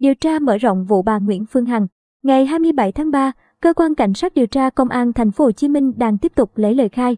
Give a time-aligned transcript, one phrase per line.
[0.00, 1.86] điều tra mở rộng vụ bà Nguyễn Phương Hằng.
[2.22, 5.52] Ngày 27 tháng 3, cơ quan cảnh sát điều tra công an thành phố Hồ
[5.52, 7.16] Chí Minh đang tiếp tục lấy lời khai,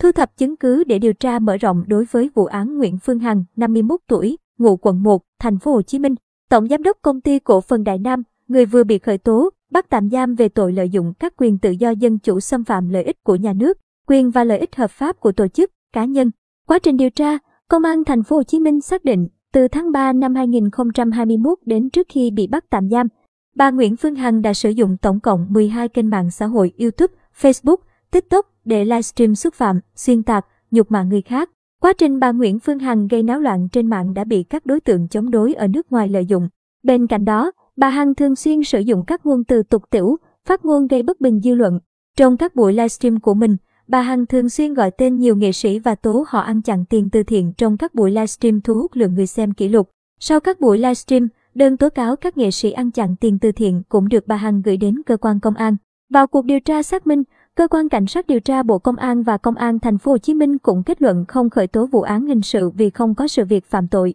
[0.00, 3.18] thu thập chứng cứ để điều tra mở rộng đối với vụ án Nguyễn Phương
[3.18, 6.14] Hằng, 51 tuổi, ngụ quận 1, thành phố Hồ Chí Minh,
[6.50, 9.86] tổng giám đốc công ty cổ phần Đại Nam, người vừa bị khởi tố, bắt
[9.90, 13.04] tạm giam về tội lợi dụng các quyền tự do dân chủ xâm phạm lợi
[13.04, 16.30] ích của nhà nước, quyền và lợi ích hợp pháp của tổ chức, cá nhân.
[16.66, 17.38] Quá trình điều tra,
[17.68, 21.90] Công an thành phố Hồ Chí Minh xác định từ tháng 3 năm 2021 đến
[21.90, 23.08] trước khi bị bắt tạm giam,
[23.56, 27.14] bà Nguyễn Phương Hằng đã sử dụng tổng cộng 12 kênh mạng xã hội YouTube,
[27.40, 27.76] Facebook,
[28.10, 31.50] TikTok để livestream xúc phạm, xuyên tạc, nhục mạ người khác.
[31.82, 34.80] Quá trình bà Nguyễn Phương Hằng gây náo loạn trên mạng đã bị các đối
[34.80, 36.48] tượng chống đối ở nước ngoài lợi dụng.
[36.82, 40.64] Bên cạnh đó, bà Hằng thường xuyên sử dụng các ngôn từ tục tiểu, phát
[40.64, 41.78] ngôn gây bất bình dư luận.
[42.16, 43.56] Trong các buổi livestream của mình,
[43.88, 47.10] bà Hằng thường xuyên gọi tên nhiều nghệ sĩ và tố họ ăn chặn tiền
[47.10, 49.90] từ thiện trong các buổi livestream thu hút lượng người xem kỷ lục.
[50.20, 53.82] Sau các buổi livestream, đơn tố cáo các nghệ sĩ ăn chặn tiền từ thiện
[53.88, 55.76] cũng được bà Hằng gửi đến cơ quan công an.
[56.12, 57.22] Vào cuộc điều tra xác minh,
[57.54, 60.18] cơ quan cảnh sát điều tra Bộ Công an và Công an thành phố Hồ
[60.18, 63.28] Chí Minh cũng kết luận không khởi tố vụ án hình sự vì không có
[63.28, 64.14] sự việc phạm tội.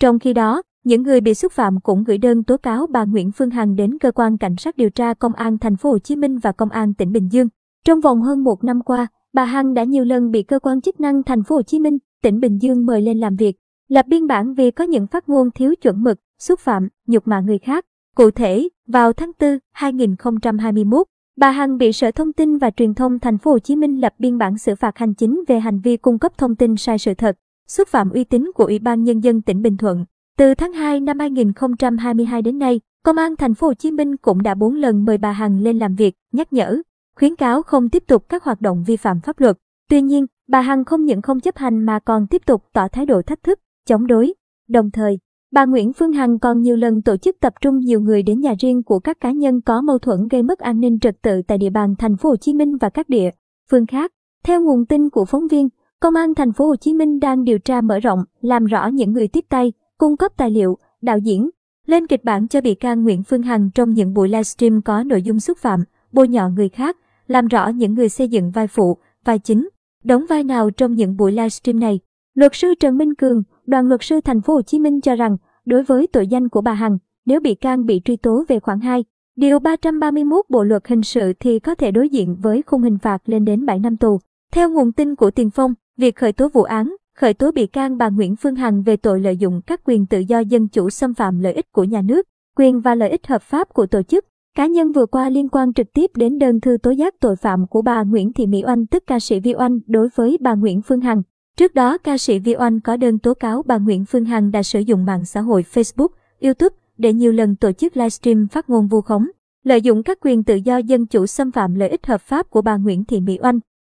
[0.00, 3.32] Trong khi đó, những người bị xúc phạm cũng gửi đơn tố cáo bà Nguyễn
[3.32, 6.16] Phương Hằng đến cơ quan cảnh sát điều tra Công an thành phố Hồ Chí
[6.16, 7.48] Minh và Công an tỉnh Bình Dương.
[7.84, 11.00] Trong vòng hơn một năm qua, bà Hằng đã nhiều lần bị cơ quan chức
[11.00, 13.56] năng thành phố Hồ Chí Minh, tỉnh Bình Dương mời lên làm việc,
[13.88, 17.40] lập biên bản vì có những phát ngôn thiếu chuẩn mực, xúc phạm, nhục mạ
[17.40, 17.86] người khác.
[18.16, 21.06] Cụ thể, vào tháng 4, 2021,
[21.36, 24.14] bà Hằng bị Sở Thông tin và Truyền thông thành phố Hồ Chí Minh lập
[24.18, 27.14] biên bản xử phạt hành chính về hành vi cung cấp thông tin sai sự
[27.14, 27.36] thật,
[27.68, 30.04] xúc phạm uy tín của Ủy ban nhân dân tỉnh Bình Thuận.
[30.38, 34.42] Từ tháng 2 năm 2022 đến nay, Công an thành phố Hồ Chí Minh cũng
[34.42, 36.82] đã 4 lần mời bà Hằng lên làm việc, nhắc nhở,
[37.20, 39.56] khuyến cáo không tiếp tục các hoạt động vi phạm pháp luật.
[39.90, 43.06] Tuy nhiên, bà Hằng không những không chấp hành mà còn tiếp tục tỏ thái
[43.06, 44.34] độ thách thức, chống đối.
[44.68, 45.18] Đồng thời,
[45.52, 48.54] bà Nguyễn Phương Hằng còn nhiều lần tổ chức tập trung nhiều người đến nhà
[48.58, 51.58] riêng của các cá nhân có mâu thuẫn gây mất an ninh trật tự tại
[51.58, 53.30] địa bàn thành phố Hồ Chí Minh và các địa
[53.70, 54.12] phương khác.
[54.44, 55.68] Theo nguồn tin của phóng viên,
[56.00, 59.12] Công an thành phố Hồ Chí Minh đang điều tra mở rộng, làm rõ những
[59.12, 61.50] người tiếp tay, cung cấp tài liệu, đạo diễn,
[61.86, 65.22] lên kịch bản cho bị can Nguyễn Phương Hằng trong những buổi livestream có nội
[65.22, 66.96] dung xúc phạm, bôi nhọ người khác,
[67.30, 69.68] làm rõ những người xây dựng vai phụ, vai chính,
[70.04, 72.00] đóng vai nào trong những buổi livestream này.
[72.34, 75.36] Luật sư Trần Minh Cường, đoàn luật sư thành phố Hồ Chí Minh cho rằng,
[75.64, 78.80] đối với tội danh của bà Hằng, nếu bị can bị truy tố về khoản
[78.80, 79.04] 2,
[79.36, 83.28] điều 331 Bộ luật hình sự thì có thể đối diện với khung hình phạt
[83.28, 84.18] lên đến 7 năm tù.
[84.52, 87.98] Theo nguồn tin của Tiền Phong, việc khởi tố vụ án, khởi tố bị can
[87.98, 91.14] bà Nguyễn Phương Hằng về tội lợi dụng các quyền tự do dân chủ xâm
[91.14, 92.26] phạm lợi ích của nhà nước,
[92.56, 94.24] quyền và lợi ích hợp pháp của tổ chức,
[94.54, 97.66] cá nhân vừa qua liên quan trực tiếp đến đơn thư tố giác tội phạm
[97.66, 100.82] của bà Nguyễn Thị Mỹ Oanh tức ca sĩ Vi Oanh đối với bà Nguyễn
[100.82, 101.22] Phương Hằng.
[101.56, 104.62] Trước đó, ca sĩ Vi Oanh có đơn tố cáo bà Nguyễn Phương Hằng đã
[104.62, 106.08] sử dụng mạng xã hội Facebook,
[106.42, 109.26] YouTube để nhiều lần tổ chức livestream phát ngôn vu khống,
[109.64, 112.62] lợi dụng các quyền tự do dân chủ xâm phạm lợi ích hợp pháp của
[112.62, 113.58] bà Nguyễn Thị Mỹ Oanh.